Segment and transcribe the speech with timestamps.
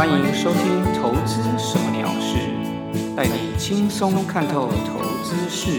[0.00, 2.38] 欢迎收听《投资什么鸟事》，
[3.14, 5.78] 带你轻松看透投资事。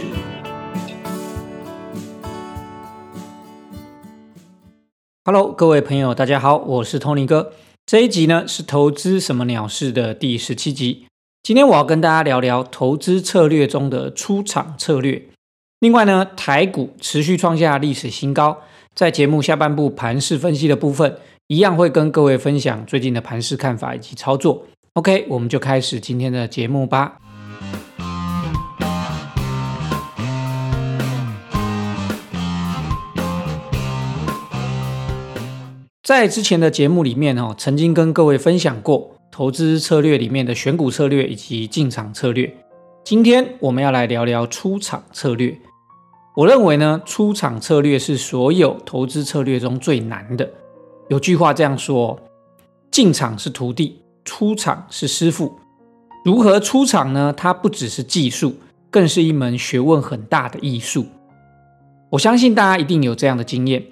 [5.25, 7.53] Hello，各位朋友，大家好，我是 Tony 哥。
[7.87, 11.07] 这一集呢是《投资什么鸟事》的第十七集。
[11.41, 15.29] 今天我要跟大家聊聊投资策略中的出场策略。
[15.79, 18.59] 另外呢，台股持续创下历史新高，
[18.93, 21.17] 在节目下半部盘势分析的部分。
[21.51, 24.65] 一样会跟各位分享最近的盘市看法以及操作。
[24.93, 27.17] OK，我们就开始今天的节目吧。
[36.01, 42.55] 在之前的节目里面哦，曾经跟各位分享过投资策略里面的选股策略以及进场策略。
[43.03, 45.59] 今天我们要来聊聊出场策略。
[46.37, 50.49] 我认为呢，出场策略是所有投资策略中最难的。
[51.11, 52.17] 有句话这样说：
[52.89, 55.59] 进场是徒弟，出场是师傅。
[56.23, 57.33] 如何出场呢？
[57.35, 58.55] 它不只是技术，
[58.89, 61.05] 更是一门学问很大的艺术。
[62.11, 63.83] 我相信大家一定有这样的经验：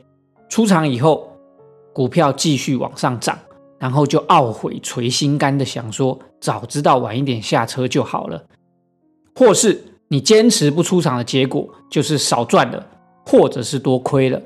[0.48, 1.30] 出场以后，
[1.92, 3.38] 股票继续往上涨，
[3.78, 8.42] 然后就懊悔捶心肝的想说，早知道晚一点下车就好了。
[9.36, 12.88] 或是你坚持不出场的结果，就是少赚了，
[13.26, 14.42] 或者是多亏了。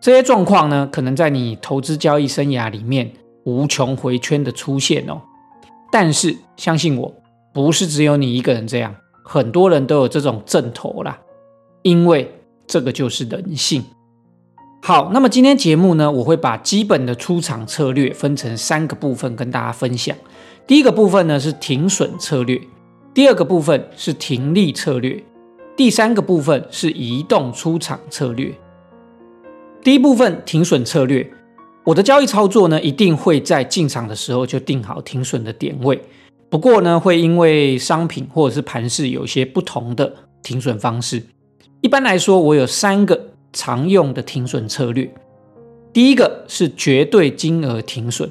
[0.00, 3.12] 这些状况呢，可能在你投资交易生涯里面
[3.44, 5.20] 无穷回圈的出现哦。
[5.90, 7.12] 但是相信我，
[7.52, 11.18] 不是只有你一个人这样，很多人都有这种阵头啦。
[11.82, 12.32] 因为
[12.66, 13.82] 这个就是人性。
[14.82, 20.16] 好，那么今天节目呢，我会把基本的出场策略分成三个部分跟大家分享。
[20.66, 22.60] 第一个部分呢是停损策略，
[23.12, 25.24] 第二个部分是停利策略，
[25.76, 28.54] 第三个部分是移动出场策略。
[29.88, 31.26] 第一部分停损策略，
[31.82, 35.98] 我的交易操作呢，一定会在进场的时候就定好停损的点位。
[36.50, 41.22] 不过呢，会因为商品或者是盘势有一些不同的停损方式。
[41.80, 43.18] 一般来说，我有三个
[43.54, 45.10] 常用的停损策略。
[45.90, 48.30] 第一个是绝对金额停损，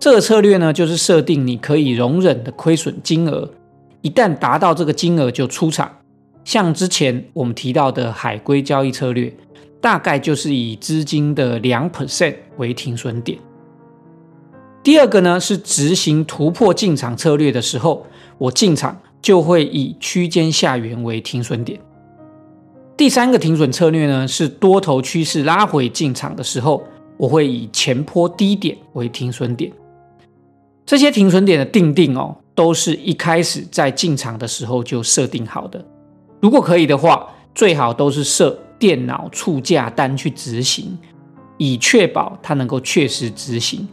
[0.00, 3.48] 这个策略呢，就是设定你可以容忍的亏损金额，
[4.02, 5.98] 一旦达到这个金额就出场。
[6.42, 9.32] 像之前我们提到的海龟交易策略。
[9.86, 13.38] 大概就是以资金的两 percent 为停损点。
[14.82, 18.04] 第二个呢是执行突破进场策略的时候，
[18.36, 21.78] 我进场就会以区间下缘为停损点。
[22.96, 26.82] 第三个停损策略呢是多头趋势拉回进场的时候，
[27.16, 29.70] 我会以前坡低点为停损点。
[30.84, 35.84] 这些停损点的定定哦，都是一开始在进场的时候就设定好的。
[36.40, 38.58] 如果可以的话，最好都是设。
[38.78, 40.98] 电脑出价单去执行，
[41.56, 43.86] 以确保它能够确实执行。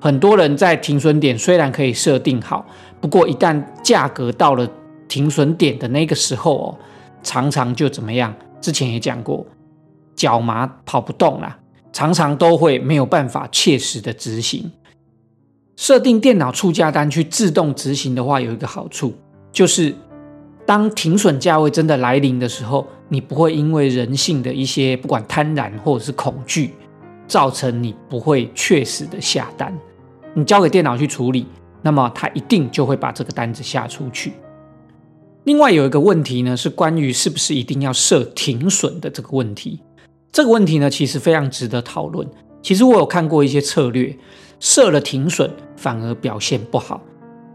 [0.00, 2.64] 很多人在停损点虽然可以设定好，
[3.00, 4.68] 不过一旦价格到了
[5.08, 6.78] 停损点的那个时候哦，
[7.22, 8.34] 常常就怎么样？
[8.60, 9.44] 之前也讲过，
[10.14, 11.58] 脚麻跑不动了，
[11.92, 14.70] 常常都会没有办法切实的执行。
[15.76, 19.14] 设定电脑出价单去自动执行的话，有一个好处
[19.52, 19.94] 就是。
[20.68, 26.74] 当停损价位真的来临的时候，你不会因为人性的一些不管贪婪或者是恐惧，
[27.26, 29.74] 造成你不会确实的下单。
[30.34, 31.46] 你交给电脑去处理，
[31.80, 34.34] 那么它一定就会把这个单子下出去。
[35.44, 39.80] 另外有一个问题呢，是关于是不是一定要设停损的这个问题。
[40.30, 42.28] 这个问题呢，其实非常值得讨论。
[42.60, 44.14] 其实我有看过一些策略，
[44.60, 47.00] 设了停损反而表现不好，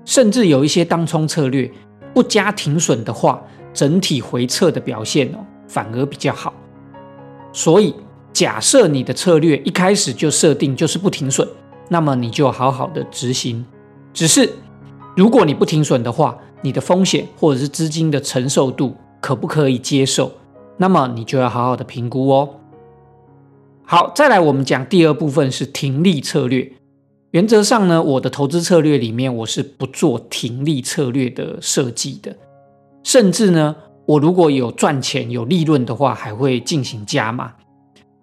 [0.03, 1.71] 甚至有一些当冲策略。
[2.13, 3.41] 不加停损的话，
[3.73, 6.53] 整体回撤的表现哦反而比较好。
[7.51, 7.95] 所以
[8.31, 11.47] 假设你的策略一开始就设定就是不停损，
[11.89, 13.65] 那么你就好好的执行。
[14.13, 14.49] 只是
[15.15, 20.31] 如果你不停损的话，你的风险或者是资金的承受度可不可以接受？
[20.77, 22.49] 那么你就要好好的评估哦。
[23.85, 26.71] 好，再来我们讲第二部分是停利策略。
[27.33, 32.35] 原则上呢，我的投资策略里面，我是不做停利策略的设计的。
[33.01, 33.75] 甚至呢，
[34.05, 37.51] 我如果有赚钱有利润的话，还会进行加码。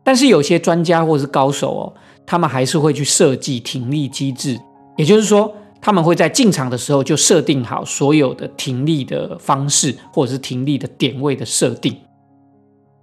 [0.05, 4.57] 但是有些专家或是高手哦，他们还是会去设计停利机制，
[4.97, 11.97] 也就是说，他们会在进场的时候就设定好所有的停利的方式，或者是停利的点位的设定。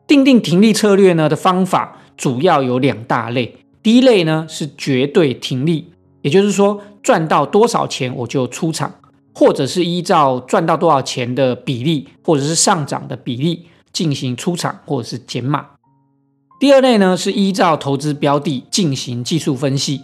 [0.07, 5.92] 定定停利策略呢的方法主要有两大类，第一类呢是绝对停利。
[6.22, 8.94] 也就是说，赚到多少钱我就出场，
[9.34, 15.66] 或者是依照赚到多少钱的比例，或者是上涨的比例进行出场或者是减码。
[16.60, 20.02] 第二类呢是依照投资标的进行技术分析，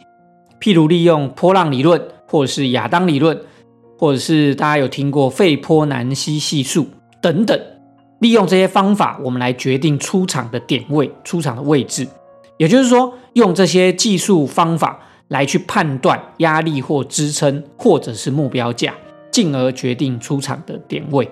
[0.62, 3.42] 譬如利用波浪理论或者是亚当理论，
[3.98, 6.86] 或者是大家有听过费波南西系数
[7.20, 7.60] 等等，
[8.20, 12.08] 利用这些方法，我们来决定出场的点位、出场的位置。
[12.60, 15.00] 也就是说，用这些技术方法
[15.34, 18.94] 来去判断压力或支撑，或者是目标价，
[19.32, 21.28] 进而决定出场的点位。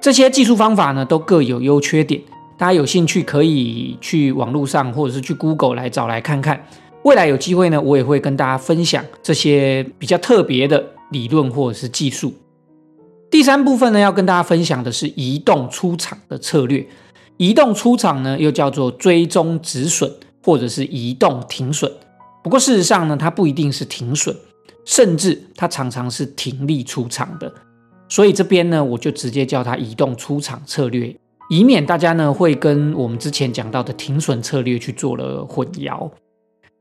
[0.00, 2.18] 这些技术方法呢，都各有优缺点。
[2.56, 6.66] 大家有兴趣可以去网络上，或者是去 Google 来找来看看。
[7.02, 12.32] 未来有机会呢，我也会跟大家分享这些比较特别的理论或者是技术。
[13.30, 16.86] 第三部分呢，要跟大家分享的是移动出场的策略。
[17.36, 20.10] 移动出场呢，又叫做追踪止损，
[20.42, 21.90] 或者是移动停损。
[22.42, 24.34] 不过事实上呢，它不一定是停损，
[24.84, 27.52] 甚至它常常是停利出场的。
[28.08, 31.14] 所以这边呢，我就直接叫它移动出场策略，
[31.48, 36.10] 以免大家呢会跟我们之前讲到的停损策略去做了混淆。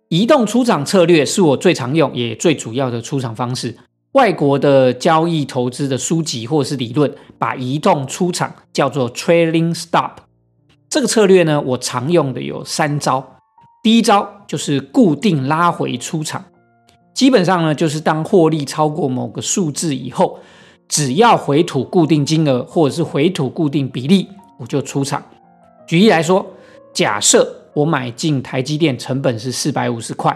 [0.07, 3.75] 移动出场策略是我最常用也最主要的出场方式。
[4.13, 10.13] 外国的交易投资的书籍或是理论，把移动出场叫做 trailing stop。
[10.89, 13.38] 这个策略呢，我常用的有三招。
[13.81, 16.43] 第一招就是固定拉回出场，
[17.13, 20.39] 基本上呢，就是当获利超过某个数字以后，
[20.87, 24.27] 只要回吐固定金额或者是回吐固定比例，
[24.57, 25.23] 我就出场。
[25.87, 26.45] 举例来说，
[26.93, 27.55] 假设。
[27.75, 30.35] 我买进台积电成本是四百五十块，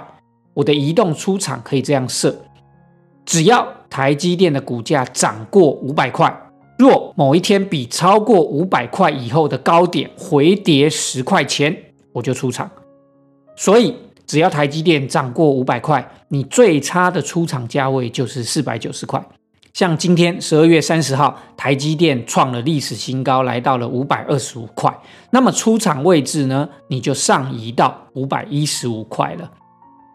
[0.53, 2.33] 我的移动出场可以这样设：
[3.25, 6.31] 只要台积电的股价涨过五百块，
[6.77, 11.75] 若某一天比超过五百块以后的高点回跌十块钱，
[12.13, 12.69] 我就出场。
[13.55, 13.95] 所以
[14.25, 19.23] 只要台积电涨过五百块，你最差的出场价位就是四百九十块。
[19.73, 24.95] 像今天十二月三十号，台积电创了历史新高，来到了五百二十五块。
[25.31, 26.69] 那么出场位置呢？
[26.89, 29.49] 你就上移到五百一十五块了。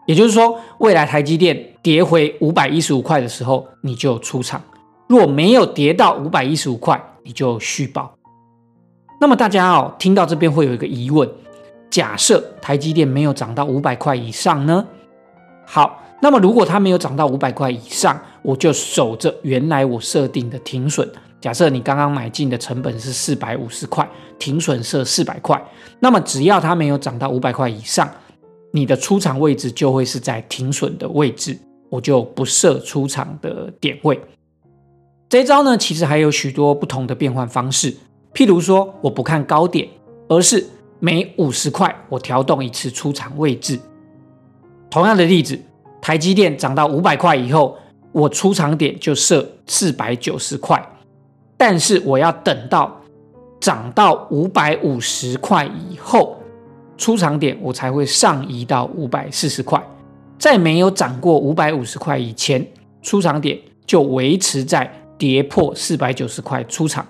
[0.05, 4.61] 也就是说，未来台积电跌回五百一十五块的时候，你就出场；
[5.07, 8.15] 若没有跌到五百一十五块，你就续保。
[9.19, 11.29] 那么大家哦，听到这边会有一个疑问：
[11.89, 14.85] 假设台积电没有涨到五百块以上呢？
[15.65, 16.03] 好。
[16.21, 21.09] 那么，如果它没有涨到五百块以上，我就守着原来我设定的停损。
[21.39, 24.05] 假设你刚刚买进的成本是四百五十块，
[24.37, 25.57] 停损设四百块，
[26.01, 28.11] 那么只要它没有涨到五百块以上，
[28.73, 31.57] 你的出场位置就会是在停损的位置，
[31.89, 34.19] 我就不设出场的点位。
[35.29, 37.95] 这一招呢，其实还有许多不同的变换方式，
[38.33, 39.87] 譬如说，我不看高点，
[40.27, 40.67] 而是
[40.99, 43.79] 每五十块我调动一次出场位置。
[44.89, 45.59] 同样的例子。
[46.01, 47.77] 台积电涨到五百块以后，
[48.13, 50.81] 我出场点就设四百九十块，
[51.57, 53.01] 但是我要等到
[53.59, 56.37] 涨到五百五十块以后，
[56.97, 59.83] 出场点我才会上移到五百四十块。
[60.37, 62.65] 在没有涨过五百五十块以前，
[63.01, 67.05] 出场点就维持在跌破四百九十块出场。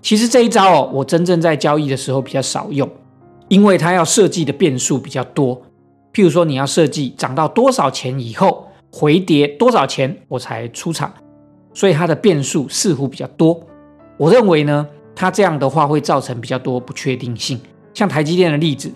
[0.00, 2.88] 其实这一招哦，我真正在交易的时候比较少用，
[3.48, 5.60] 因为它要设计的变数比较多。
[6.12, 11.12] 譬如说，你要设计涨到多少钱以后回跌多少钱我才出场，
[11.74, 13.60] 所以它的变数似乎比较多。
[14.16, 17.60] 我认为呢，它这样的话会造成比较多不确定性。
[17.92, 18.90] 像台积电的例子，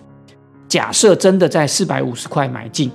[0.67, 2.89] 假设真的在四百五十块买进，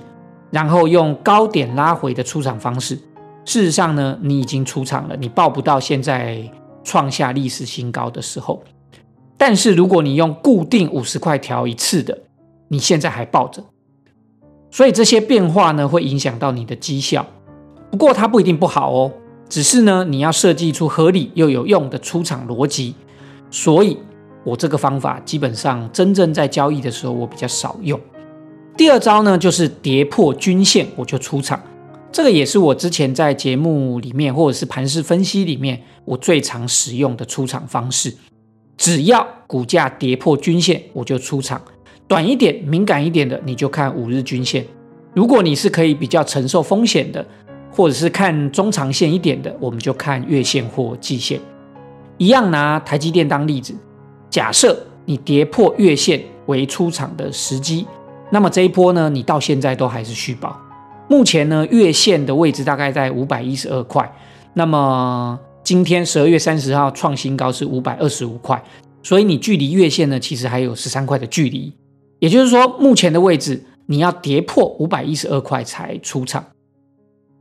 [0.51, 2.95] 然后用高点拉回的出场方式，
[3.45, 6.43] 事实上呢，你已经出场了，你报不到现在
[6.83, 8.63] 创下历史新高的时候。
[9.37, 12.17] 但是如果你用固定五十块调一次的，
[12.67, 13.63] 你现在还抱着。
[14.69, 17.25] 所以这些变化呢，会影响到你的绩效。
[17.89, 19.11] 不过它不一定不好哦，
[19.47, 22.93] 只是呢，你要设计出合理又有用的出场逻辑。
[23.49, 23.97] 所以，
[24.43, 27.99] 我这个方法基本上真正在交易的时候，我比较少用。
[28.77, 31.59] 第二招呢，就是跌破均线我就出场。
[32.11, 38.13] 这个也是我之前在节目里面或者是盘势分析里面我最常使用的出场方式。
[38.77, 41.61] 只要股价跌破均线，我就出场。
[42.07, 44.63] 短一点、敏感一点的，你就看五日均线；
[45.13, 47.23] 如果你是可以比较承受风险的，
[47.71, 51.39] 或者是看中长线一点的，我们就看月线或季线。
[52.17, 53.75] 一样拿台积电当例子，
[54.29, 57.85] 假设你跌破月线为出场的时机，
[58.31, 60.59] 那么这一波呢，你到现在都还是续保。
[61.09, 64.09] 目前呢，月线的位置大概在五百一十二块，
[64.53, 68.63] 那么今天十二月三十号创新高是五百二十五块，
[69.01, 71.73] 所以你距离月线呢，其实还有十三块的距离。
[72.19, 76.45] 也就是说，目前的位置你要跌破五百一十二块才出场。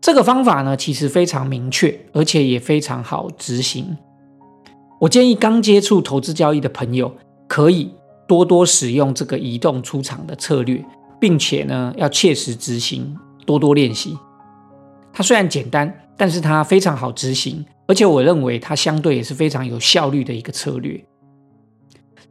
[0.00, 3.98] 这个方法呢，其实非常明确，而且也非常好执行。
[5.00, 7.12] 我建议刚接触投资交易的朋友，
[7.46, 7.90] 可以
[8.26, 10.82] 多多使用这个移动出场的策略，
[11.20, 13.16] 并且呢，要切实执行，
[13.48, 14.14] 多多练习。
[15.10, 21.02] 它虽然简单，但是它非常好执行，而且我认为它相对也是非常有效率的一个策略。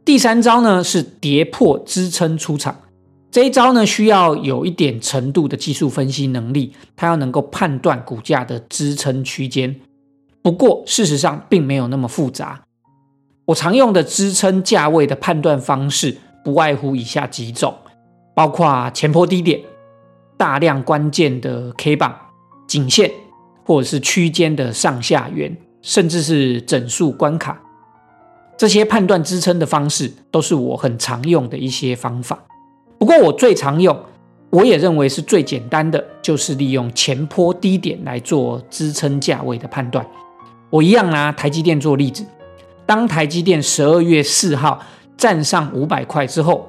[0.04, 2.80] 第三招呢是跌破支撑出场，
[3.32, 9.74] 这一招呢需要有一点程度的技术分析能力，它要能够判断股价的支撑区间。
[10.40, 12.62] 不过事实上并没有那么复杂。
[13.44, 17.74] 我常用的支撑价位的判断方式不外乎以下几种，
[18.34, 19.60] 包括前坡低点、
[20.38, 22.16] 大量关键的 K 棒、
[22.66, 23.10] 颈线，
[23.66, 27.60] 或者是区间的上下缘，甚至是整数关卡。
[28.56, 32.38] 这些判断支撑的方式都是我很常用的一些方法。
[32.98, 33.96] 不过我最常用，
[34.50, 40.06] 我也认为是最简单的，就是利用前坡低点来做支撑价位的判断。
[40.70, 42.24] 我一样拿台积电做例子，
[42.84, 44.80] 当台积电十二月四号
[45.16, 46.68] 站上五百块之后，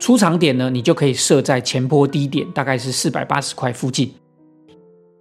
[0.00, 4.10] 出场点呢，你就可以设在前坡低点，大概是四百八十块附近。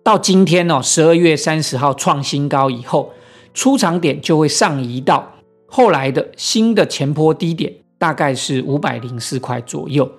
[0.01, 3.11] 到今天哦，十二月三十号创新高以后，
[3.53, 5.33] 出场点就会上移到。
[5.67, 10.09] 后来的新的前坡低点大概是五百零四块左右，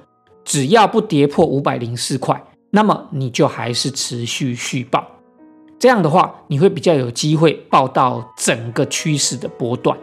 [0.45, 2.41] 只要不跌破五百零四块，
[2.71, 5.05] 那么你就还是持续续报。
[5.79, 9.99] 这样的话，你会比较有机会报到整个趋势的波段。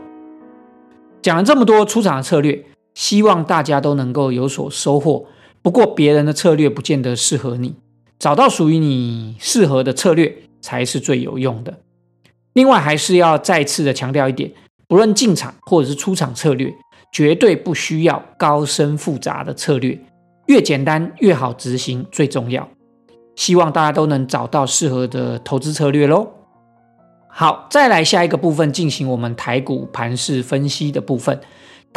[1.22, 2.66] 讲了这么多出场的策略，
[2.98, 5.28] 希望大家都能够有所收获。
[5.62, 7.76] 不过别人的策略不见得适合你，
[8.18, 11.78] 找到属于你适合的策略才是最有用的。
[12.54, 14.52] 另外，还是要再次的强调一点。
[14.88, 16.74] 不论进场或者是出场策略，
[17.12, 20.00] 绝对不需要高深复杂的策略，
[20.48, 22.68] 越简单越好执行最重要。
[23.36, 26.28] 希望大家都能找到适合的投资策略喽。
[27.30, 31.40] 好，再来下一个部分进行我们台股盘势分析的部分。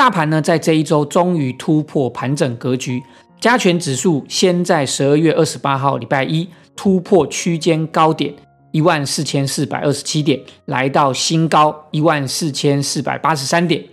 [0.01, 3.03] 大盘呢在这一周终于突破盘整格局，
[3.39, 8.35] 加权指数先在十二月二十八号礼拜一突破区间高点。
[8.71, 13.85] 一万四千四百二十七点，来到新高一万四千四百八十三点，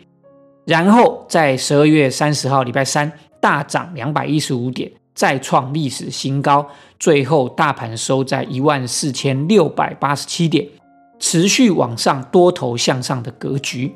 [0.66, 3.12] 然后在十二月三十号礼拜三
[3.42, 6.66] 大涨两百一十五点，再创历史新高，
[6.98, 10.66] 最后大盘收在一万四千六百八十七点，
[11.20, 13.94] 持续往上多头向上的格局。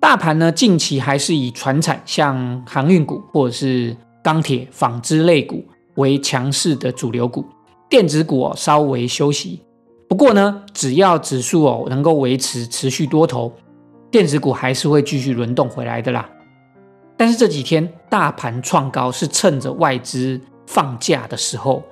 [0.00, 5.62] 大盘呢，近期还是以船产，像航运股或者是钢铁、纺织类股
[5.96, 7.44] 为强势的主流股，
[7.86, 9.60] 电子股稍微休息。
[10.08, 13.52] 不过呢，只要指数哦能够维持持续多头，
[14.10, 16.26] 电子股还是会继续轮动回来的啦。
[17.18, 21.82] 但是这几天大盘创高是趁着外资放假的时候，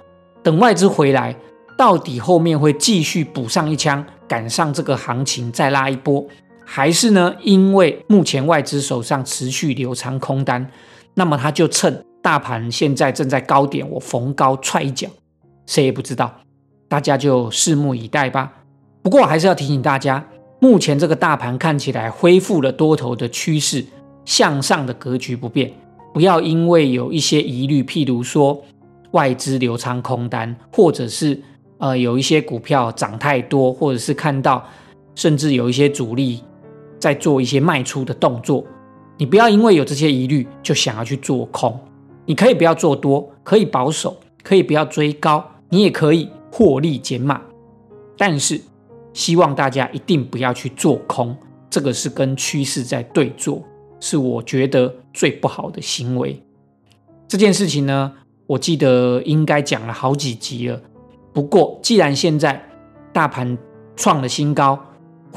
[0.43, 1.37] 等外资回来，
[1.77, 6.27] 到底后面会继续补上一枪，赶上这个行情再拉一波，
[6.71, 7.35] 还是呢？
[7.43, 10.71] 因为目前外资手上持续流仓空单，
[11.15, 15.09] 那么他就趁大盘现在正在高点，我逢高踹一脚，
[15.65, 16.31] 谁也不知道。
[16.87, 18.53] 大家就拭目以待吧。
[19.01, 20.23] 不过还是要提醒大家，
[20.61, 23.83] 目前这个大盘看起来恢复了多头的趋势，
[24.27, 25.73] 向上的格局不变。
[26.13, 28.63] 不要因为有一些疑虑，譬如说
[29.13, 31.41] 外资流仓空单，或者是
[31.79, 34.63] 呃有一些股票涨太多，或者是看到
[35.15, 36.43] 甚至有一些主力
[36.99, 38.65] 在做一些卖出的动作，
[39.17, 41.79] 你不要因为有这些疑虑就想要去做空。
[42.27, 46.31] 你可以不要做多，可以保守，可以不要追高，你也可以。
[46.51, 47.43] 获利减码，
[48.17, 48.59] 但是
[49.13, 51.37] 希望大家一定不要去做空，
[51.69, 53.63] 这个是跟趋势在对坐，
[54.01, 56.43] 是我觉得最不好的行为。
[57.29, 58.11] 这件事情呢，
[58.47, 60.81] 我记得应该讲了好几集了。
[61.35, 62.61] 不过，既然现在
[63.13, 63.57] 大盘
[63.95, 64.83] 创了新高，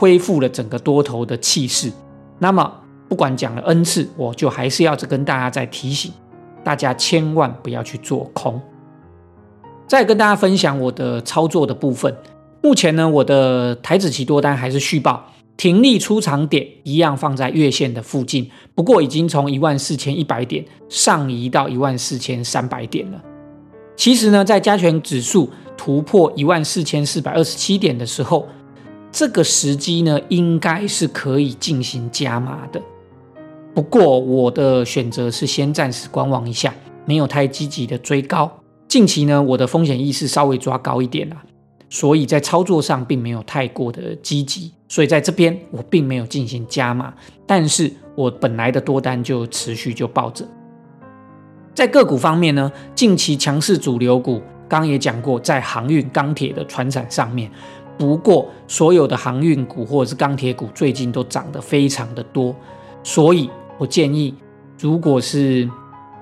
[0.02, 1.92] 恢复了整个多头的气势，
[2.40, 2.74] 那么
[3.08, 6.12] 不管讲了 N 次，我就还是要跟大家再提醒，
[6.64, 8.60] 大家千万不要去做空。
[9.86, 12.18] 再跟大家分享我的操作的部分。
[12.64, 15.24] 目前呢，我的台子期多单还是续报，
[15.56, 23.22] 停利出场点一样放在月线的附近，不过已经从一万四千一百点上移到一万四千三百点了。
[23.96, 28.48] 其实呢，在加权指数突破一万四千四百二十七点的时候，
[29.12, 32.82] 这个时机呢，应该是可以进行加码的。
[33.74, 36.74] 不过我的选择是先暂时观望一下，
[37.06, 38.50] 没有太积极的追高。
[38.88, 41.44] 近期呢，我的风险意识稍微抓高一点啦，
[41.90, 47.14] 所以在操作上并没有太过的积极，所以在这边我并没有进行加码，
[47.46, 50.46] 但是我本来的多单就持续就抱着。
[51.74, 57.50] 在个股方面呢，近期强势主流股，刚刚也讲过，在航运、钢铁的船产上面，
[58.02, 62.56] 不过所有的航运股或者是钢铁股最近都涨得非常的多，
[63.04, 64.34] 所以我建议，
[64.80, 65.70] 如果是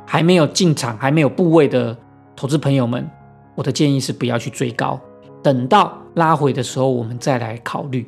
[0.05, 1.97] 还没有进场、还没有部位的。
[2.35, 3.09] 投资朋友们，
[3.55, 4.99] 我的建议是不要去追高，
[5.41, 8.05] 等到拉回的时候我们再来考虑。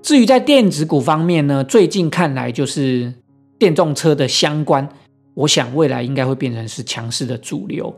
[0.00, 3.12] 至于在电子股方面呢，最近看来就是
[3.58, 4.88] 电动车的相关，
[5.34, 7.94] 我想未来应该会变成是强势的主流。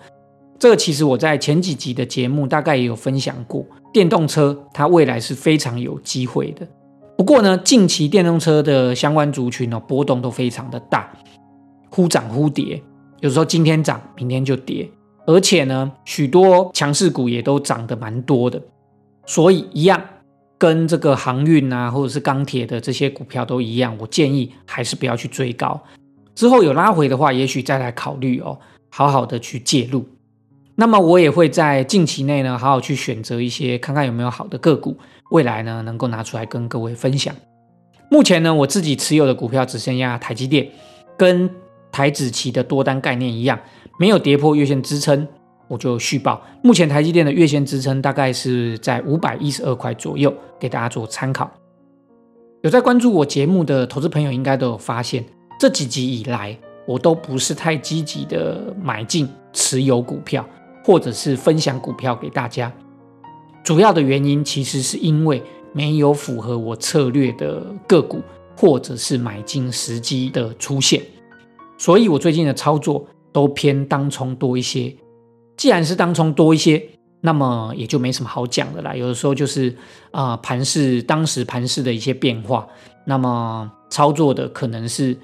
[0.62, 6.64] 这个其实我在前几集的节目大概也有分享过，电动车它未来是非常有机会的。
[7.19, 11.12] 不过呢，近期电动车的相关族群呢波动都非常的大，
[11.90, 12.81] 忽涨忽跌，
[13.19, 14.88] 有时候今天涨，明天就跌，
[15.26, 18.62] 而且呢，许多强势股也都涨得蛮多的，
[19.26, 20.00] 所以一样。
[20.59, 25.83] 跟这个航运啊，或者是钢铁的这些股票都一样，我建议还是不要去追高。
[26.37, 28.57] 之后有拉回的话，也许再来考虑哦，
[28.90, 30.04] 好好的去介入。
[30.75, 34.97] 那么我也会在近期内呢，好好去选择一些，看看有没有好的个股，
[35.31, 37.35] 未来呢能够拿出来跟各位分享。
[38.11, 40.69] 目前呢，我自己持有的股票只剩下台积电
[41.17, 41.50] 跟
[41.91, 43.59] 台子期的多单概念一样，
[43.99, 45.26] 没有跌破月线支撑。
[45.69, 51.50] 我就续报，目前台积电的月线支撑大概是在五百一十二块左右，给大家做参考。
[52.61, 55.25] 有在关注我节目的投资朋友，应该都有发现，
[55.59, 56.55] 这几集以来，
[56.87, 60.47] 我都不是太积极的买进持有股票，
[60.85, 62.73] 或者是分享股票给大家。
[63.65, 68.21] 主要的原因其实是因为没有符合我策略的个股，
[68.57, 71.03] 或者是买进时机的出现，
[71.79, 74.95] 所以我最近的操作都偏当冲多一些。
[75.57, 76.83] 既然是当冲多一些，
[77.21, 78.95] 那么也就没什么好讲的啦。
[78.97, 79.75] 有的时候就是
[80.11, 82.67] 啊，盘市当时盘市的一些变化，
[83.07, 85.17] 那么操作的可能是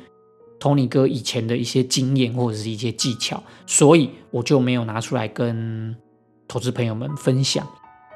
[0.61, 5.95] Tony 哥以前的一些经验或者是一些技巧，所以我就没有拿出来跟
[6.47, 7.67] 投资朋友们分享。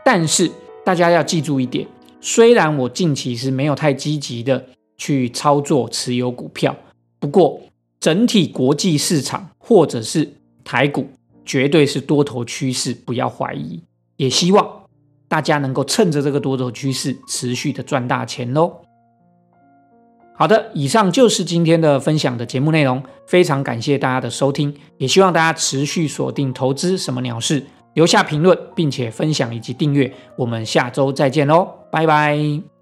[0.05, 0.51] 但是
[0.85, 1.87] 大家要记住一点，
[2.21, 6.77] 虽然我近期是没有太积极的去操作持有股票，
[7.19, 7.61] 不过
[8.01, 10.33] 整体国际市场或者是
[10.65, 11.07] 台股。
[11.45, 13.83] 绝对是多头趋势，不要怀疑。
[14.17, 14.85] 也希望
[15.27, 18.73] 大家能够趁着这个多头趋势，持续的赚大钱喽。
[20.35, 27.65] 好的，以上就是今天的分享的节目内容，非常感谢大家的收听，也希望大家持续锁定投资什么鸟事，
[27.95, 30.13] 留下评论，并且分享以及订阅。
[30.37, 32.82] 我们下周再见喽，拜拜。